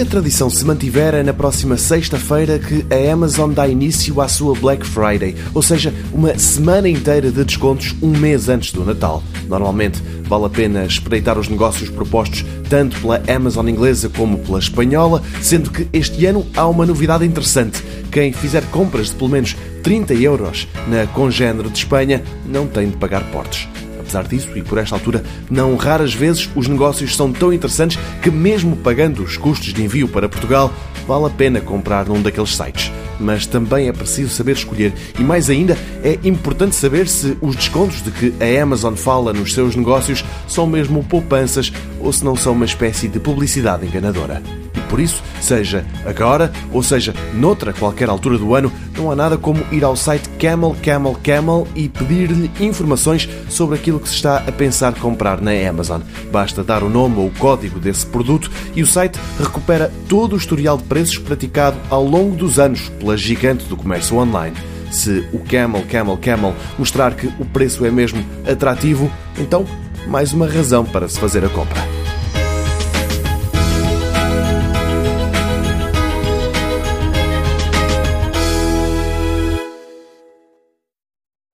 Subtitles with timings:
[0.00, 4.54] a tradição se mantiver, é na próxima sexta-feira que a Amazon dá início à sua
[4.54, 9.22] Black Friday, ou seja, uma semana inteira de descontos um mês antes do Natal.
[9.48, 15.22] Normalmente vale a pena espreitar os negócios propostos tanto pela Amazon inglesa como pela espanhola,
[15.42, 17.82] sendo que este ano há uma novidade interessante.
[18.10, 22.96] Quem fizer compras de pelo menos 30 euros na Congénero de Espanha não tem de
[22.96, 23.68] pagar portos.
[24.12, 28.30] Apesar disso, e por esta altura, não raras vezes os negócios são tão interessantes que,
[28.30, 30.70] mesmo pagando os custos de envio para Portugal,
[31.08, 32.92] vale a pena comprar num daqueles sites.
[33.18, 38.02] Mas também é preciso saber escolher e, mais ainda, é importante saber se os descontos
[38.02, 42.52] de que a Amazon fala nos seus negócios são mesmo poupanças ou se não são
[42.52, 44.42] uma espécie de publicidade enganadora.
[44.92, 49.64] Por isso, seja agora ou seja noutra qualquer altura do ano, não há nada como
[49.72, 54.52] ir ao site Camel Camel Camel e pedir-lhe informações sobre aquilo que se está a
[54.52, 56.02] pensar comprar na Amazon.
[56.30, 60.36] Basta dar o nome ou o código desse produto e o site recupera todo o
[60.36, 64.54] historial de preços praticado ao longo dos anos pela gigante do comércio online.
[64.90, 69.64] Se o Camel Camel Camel mostrar que o preço é mesmo atrativo, então
[70.06, 72.01] mais uma razão para se fazer a compra.